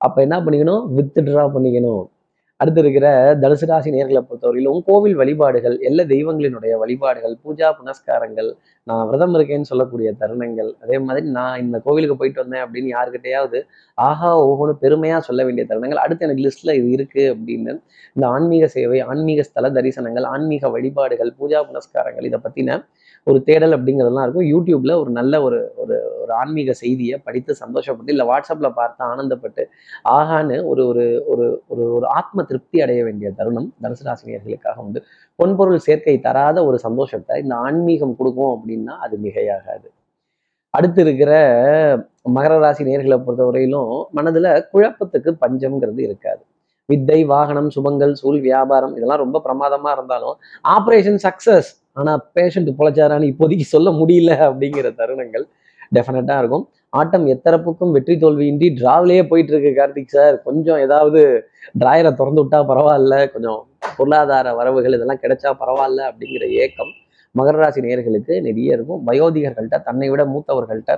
அப்போ 0.00 0.18
என்ன 0.22 0.36
பண்ணிக்கணும்? 0.38 0.84
வித்ட்ரா 0.96 1.44
பண்ணிக்கணும். 1.54 2.04
அடுத்து 2.60 2.80
இருக்கிற 2.80 3.06
தனுசு 3.42 3.66
ராசி 3.66 3.90
நேர்களை 3.90 4.20
பொறுத்தவரையிலும் 4.20 4.80
கோவில் 4.86 5.14
வழிபாடுகள் 5.14 5.76
எல்லா 5.80 6.04
தெய்வங்களினுடைய 6.04 6.72
வழிபாடுகள் 6.78 7.34
பூஜா 7.44 7.68
புனஸ்காரங்கள் 7.78 8.48
நான் 8.86 9.04
விரதம் 9.06 9.34
இருக்கேன்னு 9.34 9.70
சொல்லக்கூடிய 9.70 10.08
தருணங்கள் 10.20 10.70
அதே 10.82 10.96
மாதிரி 10.98 11.22
நான் 11.28 11.60
இந்த 11.60 11.78
கோவிலுக்கு 11.78 12.16
போயிட்டு 12.16 12.42
வந்தேன் 12.42 12.64
அப்படின்னு 12.64 12.90
யாருக்கிட்டையாவது 12.90 13.58
ஆஹா 13.98 14.30
ஓஹோன்னு 14.44 14.74
பெருமையாக 14.80 15.20
சொல்ல 15.20 15.44
வேண்டிய 15.44 15.66
தருணங்கள் 15.66 16.02
அடுத்து 16.04 16.26
எனக்கு 16.26 16.46
லிஸ்ட்ல 16.46 16.74
இது 16.74 16.88
இருக்கு 16.90 17.24
அப்படின்னு 17.34 17.74
இந்த 18.16 18.26
ஆன்மீக 18.28 18.66
சேவை 18.68 19.00
ஆன்மீக 19.06 19.42
ஸ்தல 19.42 19.70
தரிசனங்கள் 19.70 20.26
ஆன்மீக 20.26 20.70
வழிபாடுகள் 20.70 21.32
பூஜா 21.40 21.60
புனஸ்காரங்கள் 21.70 22.24
இதை 22.24 22.40
பற்றின 22.44 22.78
ஒரு 23.26 23.38
தேடல் 23.44 23.74
அப்படிங்கிறதெல்லாம் 23.76 24.26
இருக்கும். 24.26 24.48
யூடியூப்ல 24.52 24.92
ஒரு 25.02 25.10
நல்ல 25.10 25.34
ஒரு 25.42 25.58
ஒரு 25.76 25.96
ஒரு 26.22 26.32
ஆன்மீக 26.32 26.72
செய்தியை 26.82 27.16
படித்து 27.26 27.52
சந்தோஷப்பட்டு 27.62 28.12
இல்லை 28.14 28.26
வாட்ஸ்அப்ல 28.30 28.68
பார்த்து 28.72 29.02
ஆனந்தப்பட்டு 29.04 29.64
ஆகான்னு 30.12 30.58
ஒரு 30.64 30.84
ஒரு 30.90 31.04
ஒரு 31.32 31.46
ஒரு 31.68 31.84
ஒரு 31.96 32.06
ஆத்ம 32.18 32.44
திருப்தி 32.44 32.80
அடைய 32.80 33.02
வேண்டிய 33.04 33.30
தருணம் 33.38 33.68
தனுசு 33.84 34.04
ராசினியர்களுக்காக 34.08 34.78
உண்டு. 34.86 35.00
பொன்பொருள் 35.38 35.84
சேர்க்கை 35.88 36.16
தராத 36.20 36.58
ஒரு 36.64 36.78
சந்தோஷத்தை 36.86 37.36
இந்த 37.44 37.54
ஆன்மீகம் 37.66 38.16
கொடுக்கும் 38.20 38.52
அப்படின்னா 38.56 38.96
அது 39.06 39.16
மிகையாகாது. 39.26 39.88
அடுத்து 40.74 41.00
இருக்கிற 41.02 41.32
மகர 42.36 42.54
ராசி 42.58 42.82
நேர்களை 42.84 43.18
பொறுத்தவரையிலும் 43.26 43.92
மனதுல 44.18 44.48
குழப்பத்துக்கு 44.72 45.30
பஞ்சம்ங்கிறது 45.44 46.02
இருக்காது. 46.08 46.42
வித்தை 46.88 47.18
வாகனம் 47.32 47.68
சுபங்கள் 47.74 48.12
சூழ் 48.20 48.38
வியாபாரம் 48.46 48.94
இதெல்லாம் 48.96 49.22
ரொம்ப 49.22 49.38
பிரமாதமா 49.46 49.90
இருந்தாலும் 49.96 50.36
ஆப்ரேஷன் 50.76 51.20
சக்சஸ் 51.26 51.68
ஆனா 52.00 52.12
பேஷண்ட் 52.36 52.70
பொழைச்சாரான்னு 52.78 53.30
இப்போதைக்கு 53.32 53.66
சொல்ல 53.74 53.88
முடியல 54.00 54.32
அப்படிங்கிற 54.46 54.90
தருணங்கள் 55.00 55.44
டெஃபினட்டா 55.96 56.36
இருக்கும். 56.42 56.64
ஆட்டம் 57.00 57.26
எத்தரப்புக்கும் 57.34 57.92
வெற்றி 57.96 58.14
தோல்வியின்றி 58.22 58.68
டிராவிலேயே 58.78 59.22
போயிட்டு 59.30 59.52
இருக்கு 59.52 59.70
கார்த்திக் 59.78 60.14
சார். 60.16 60.34
கொஞ்சம் 60.48 60.80
ஏதாவது 60.86 61.20
டிராயரை 61.80 62.10
திறந்து 62.20 62.42
விட்டா 62.42 62.60
பரவாயில்ல. 62.70 63.16
கொஞ்சம் 63.34 63.60
பொருளாதார 63.98 64.54
வரவுகள் 64.60 64.96
இதெல்லாம் 64.98 65.22
கிடைச்சா 65.24 65.52
பரவாயில்ல 65.62 66.00
அப்படிங்கிற 66.10 66.46
ஏக்கம் 66.64 66.92
மகர 67.34 67.56
ராசி 67.62 67.80
நேயர்களுக்கு 67.86 68.34
நிறைய 68.46 68.76
இருக்கும். 68.76 69.00
வயோதிகர்கள்ட்ட 69.08 69.76
தன்னை 69.88 70.08
விட 70.12 70.22
மூத்தவர்கள்ட்ட 70.34 70.92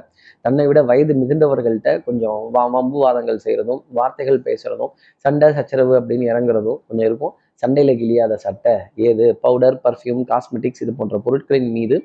தன்னை 0.45 0.65
விட 0.71 0.81
வயது 0.91 1.15
மிகுந்தவர்கள்ட்ட 1.23 1.89
கொஞ்சம் 2.07 2.41
வா 2.57 2.65
வம்புவாதங்கள் 2.75 3.41
செய்கிறதும் 3.47 3.81
வார்த்தைகள் 3.99 4.41
பேசுகிறதும் 4.49 4.93
சண்டை 5.25 5.49
சச்சரவு 5.59 5.95
அப்படின்னு 6.01 6.27
இறங்குறதும் 6.33 6.79
கொஞ்சம் 6.89 7.09
இருக்கும். 7.11 7.35
சண்டையில் 7.63 7.99
கிழியாத 8.01 8.35
சட்டை 8.45 8.75
ஏது 9.09 9.25
பவுடர் 9.45 9.79
பர்ஃப்யூம் 9.87 10.23
காஸ்மெட்டிக்ஸ் 10.31 10.83
இது 10.85 10.93
போன்ற 11.01 11.17
பொருட்களின் 11.27 11.73
மீது 11.79 11.97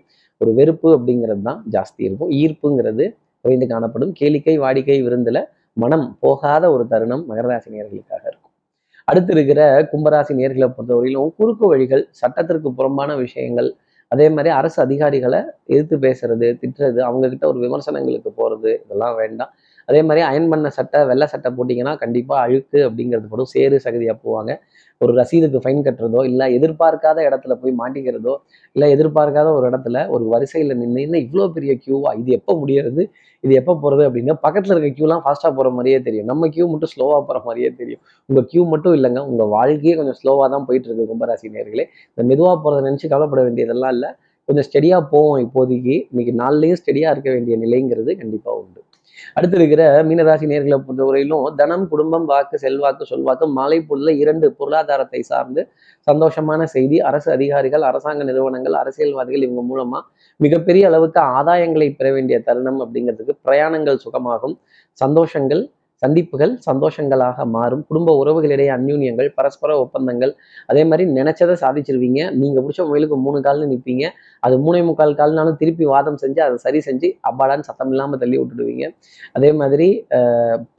ஒரு 0.41 0.51
வெறுப்பு 0.57 0.89
அப்படிங்கிறது 0.97 1.43
தான் 1.49 1.61
ஜாஸ்தி 1.75 2.01
இருக்கும். 2.07 2.31
ஈர்ப்புங்கிறது 2.41 3.05
குறைந்து 3.45 3.67
காணப்படும். 3.73 4.11
கேளிக்கை 4.19 4.55
வாடிக்கை 4.63 4.97
விருந்தில் 5.05 5.41
மனம் 5.77 6.05
போகாத 6.23 6.63
ஒரு 6.73 6.83
தருணம் 6.91 7.23
மகராசி 7.29 7.69
நேர்களுக்காக 7.75 8.23
இருக்கும். 8.31 8.51
அடுத்து 9.07 9.31
இருக்கிற 9.35 9.61
கும்பராசி 9.91 10.33
நேர்களை 10.39 10.67
பொறுத்தவரையிலும் 10.75 11.31
குறுக்கு 11.39 11.65
வழிகள் 11.71 12.03
சட்டத்திற்கு 12.21 12.69
புறம்பான 12.77 13.11
விஷயங்கள் 13.23 13.69
அதே 14.11 14.25
மாதிரி 14.35 14.49
அரசு 14.59 14.77
அதிகாரிகளை 14.85 15.39
எதிர்த்து 15.73 15.95
பேசுறது 16.05 16.47
திட்டுறது 16.61 16.99
அவங்க 17.07 17.25
கிட்ட 17.29 17.45
ஒரு 17.51 17.59
விமர்சனங்களுக்கு 17.65 18.31
போறது 18.41 18.71
இதெல்லாம் 18.83 19.15
வேண்டாம். 19.21 19.51
அதே 19.89 19.99
மாதிரி 20.07 20.21
அயன் 20.29 20.49
பண்ண 20.51 20.67
சட்டை 20.77 20.99
வெள்ளை 21.09 21.25
சட்டை 21.33 21.49
போட்டிங்கன்னா 21.57 21.93
கண்டிப்பாக 22.03 22.43
அழுக்கு 22.45 22.79
அப்படிங்கிறது 22.87 23.27
போடும். 23.31 23.51
சேரு 23.55 23.77
சகதியாக 23.85 24.17
போவாங்க. 24.25 24.51
ஒரு 25.01 25.11
ரசீதுக்கு 25.19 25.59
ஃபைன் 25.63 25.81
கட்டுறதோ 25.87 26.21
இல்லை 26.29 26.45
எதிர்பார்க்காத 26.57 27.17
இடத்துல 27.29 27.53
போய் 27.61 27.73
மாட்டிக்கிறதோ 27.81 28.33
இல்லை 28.75 28.87
எதிர்பார்க்காத 28.95 29.47
ஒரு 29.57 29.65
இடத்துல 29.71 29.97
ஒரு 30.15 30.25
வரிசையில் 30.33 30.73
நின்று 30.81 31.19
இவ்வளோ 31.25 31.47
பெரிய 31.57 31.73
க்யூவா 31.83 32.11
இது 32.21 32.31
எப்போ 32.39 32.53
முடியறது? 32.61 33.03
இது 33.45 33.53
எப்போ 33.61 33.73
போகிறது 33.83 34.03
அப்படின்னா 34.07 34.35
பக்கத்தில் 34.45 34.73
இருக்க 34.75 34.89
கியூலாம் 34.97 35.23
ஃபாஸ்ட்டாக 35.25 35.51
போகிற 35.57 35.69
மாதிரியே 35.77 35.99
தெரியும். 36.07 36.27
நம்ம 36.31 36.47
க்யூ 36.55 36.65
மட்டும் 36.73 36.91
ஸ்லோவாக 36.93 37.21
போகிற 37.27 37.39
மாதிரியே 37.47 37.69
தெரியும். 37.81 38.01
உங்கள் 38.29 38.47
க்யூ 38.51 38.61
மட்டும் 38.73 38.95
இல்லைங்க 38.97 39.21
உங்கள் 39.31 39.51
வாழ்க்கையே 39.57 39.95
கொஞ்சம் 39.99 40.17
ஸ்லோவாக 40.21 40.47
தான் 40.55 40.65
போயிட்டு 40.69 40.89
இருக்கு 40.89 41.09
கும்பராசி 41.11 41.53
நேர்களே 41.57 41.85
இந்த 42.13 42.23
மெதுவாக 42.31 42.57
போகிறத 42.63 42.85
நினச்சி 42.89 43.09
கவலைப்பட 43.13 43.43
வேண்டியதெல்லாம் 43.47 43.93
இல்லை. 43.97 44.11
கொஞ்சம் 44.49 44.67
ஸ்டெடியாக 44.69 45.03
போவோம் 45.13 45.39
இப்போதைக்கு. 45.45 45.95
இன்னைக்கு 46.11 46.33
நாள்லேயும் 46.43 46.81
ஸ்டெடியாக 46.81 47.13
இருக்க 47.15 47.29
வேண்டிய 47.35 47.57
நிலைங்கிறது 47.65 48.11
கண்டிப்பாக 48.23 48.61
உண்டு. 48.63 48.81
அடுத்து 49.37 49.57
இருக்கிற 49.59 49.83
மீனராசி 50.09 50.45
நேர்களை 50.51 50.77
பொறுத்தவரையிலும் 50.87 51.45
தனம் 51.61 51.85
குடும்பம் 51.93 52.25
வாக்கு 52.31 52.57
செல்வாக்கு 52.63 53.05
சொல்வாக்கு 53.11 53.47
மாலை 53.57 53.79
பொழுதுல 53.89 54.13
இரண்டு 54.23 54.47
பொருளாதாரத்தை 54.59 55.21
சார்ந்து 55.31 55.61
சந்தோஷமான 56.07 56.63
செய்தி. 56.75 56.97
அரசு 57.09 57.29
அதிகாரிகள் 57.31 57.85
அரசாங்க 57.89 58.23
நிறுவனங்கள் 58.29 58.75
அரசியல்வாதிகள் 58.81 59.45
இவங்க 59.47 59.63
மூலமா 59.71 60.01
மிகப்பெரிய 60.39 60.83
அளவுக்கு 60.91 61.21
ஆதாயங்களை 61.37 61.89
பெற 61.99 62.07
வேண்டிய 62.11 62.37
தருணம் 62.47 62.79
அப்படிங்கிறதுக்கு 62.85 63.35
பிரயாணங்கள் 63.47 64.03
சுகமாகும். 64.05 64.55
சந்தோஷங்கள் 65.01 65.63
சந்திப்புகள் 66.03 66.53
சந்தோஷங்களாக 66.67 67.45
மாறும். 67.55 67.83
குடும்ப 67.89 68.13
உறவுகளிடையே 68.21 68.71
அந்யூன்யங்கள் 68.77 69.29
பரஸ்பர 69.37 69.77
ஒப்பந்தங்கள். 69.83 70.31
அதே 70.71 70.83
மாதிரி 70.89 71.05
நினைச்சதை 71.17 71.55
சாதிச்சிருவீங்க. 71.63 72.21
நீங்க 72.41 72.57
பிடிச்ச 72.63 72.83
முயலுக்கு 72.89 73.17
மூணு 73.25 73.39
கால்னு 73.47 73.69
நிற்பீங்க 73.73 74.05
அது 74.45 74.55
மூணே 74.65 74.81
முக்கால் 74.89 75.17
கால்னாலும் 75.19 75.59
திருப்பி 75.61 75.85
வாதம் 75.93 76.19
செஞ்சு 76.23 76.41
அதை 76.47 76.57
சரி 76.65 76.79
செஞ்சு 76.87 77.09
அப்பாடான்னு 77.29 77.67
சத்தம் 77.69 77.91
இல்லாமல் 77.93 78.21
தள்ளி 78.23 78.37
விட்டுடுவீங்க. 78.41 78.85
அதே 79.37 79.51
மாதிரி 79.61 79.87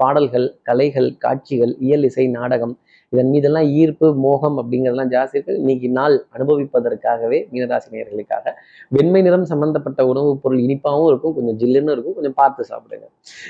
பாடல்கள் 0.02 0.46
கலைகள் 0.70 1.08
காட்சிகள் 1.24 1.74
இயல் 1.86 2.06
இசை 2.10 2.26
நாடகம் 2.38 2.74
இதன் 3.16 3.28
மீதெல்லாம் 3.28 3.64
ஈர்ப்பு 3.64 4.14
மோகம் 4.14 4.56
அப்படிங்கிறதெல்லாம் 4.58 5.12
ஜாஸ்தி 5.14 5.28
இருக்கு. 5.32 5.54
இன்னைக்கு 5.56 5.90
நாள் 5.90 6.26
அனுபவிப்பதற்காகவே 6.38 7.38
மீனராசி 7.52 7.90
நேர்களுக்காக 7.90 8.52
வெண்மை 8.88 9.22
நிறம் 9.22 9.44
சம்பந்தப்பட்ட 9.44 10.06
உணவுப் 10.06 10.42
பொருள் 10.42 10.58
இனிப்பாகவும் 10.58 11.06
இருக்கும் 11.06 11.34
கொஞ்சம் 11.34 11.58
ஜில்லுன்னு 11.58 11.90
இருக்கும் 11.90 12.14
கொஞ்சம் 12.14 12.34
பார்த்து 12.34 12.64
சாப்பிடுங்க. 12.68 13.06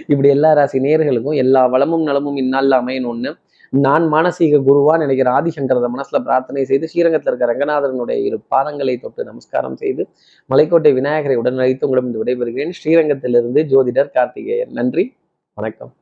இப்படி 0.06 0.28
எல்லா 0.28 0.52
ராசி 0.52 0.78
நேர்களுக்கும் 0.78 1.34
எல்லா 1.34 1.66
வளமும் 1.66 2.02
நலமும் 2.02 2.36
இந்நாளில் 2.36 2.70
அமையணும்னு 2.70 3.32
நான் 3.70 4.12
மானசீக 4.12 4.62
குருவா 4.66 4.98
நினைக்கிற 4.98 5.30
ஆதிசங்கரத 5.30 5.88
மனசுல 5.96 6.18
பிரார்த்தனை 6.18 6.64
செய்து 6.64 6.88
ஸ்ரீரங்கத்தில் 6.88 7.34
இருக்க 7.34 7.54
ரங்கநாதனுடைய 7.54 8.24
இரு 8.24 8.40
பாதங்களை 8.50 9.00
தொட்டு 9.00 9.24
நமஸ்காரம் 9.24 9.76
செய்து 9.76 10.08
மலைக்கோட்டை 10.50 10.94
விநாயகரை 10.94 11.36
உடன் 11.36 11.58
அழைத்து 11.58 11.88
உங்களிடம் 11.88 12.26
விடைபெறுகிறேன். 12.26 12.70
ஸ்ரீரங்கத்திலிருந்து 12.84 13.62
ஜோதிடர் 13.62 14.10
கார்த்திகேயன். 14.10 14.70
நன்றி. 14.70 15.12
வணக்கம். 15.54 15.96